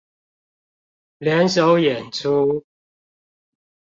[1.19, 2.65] 聯手演出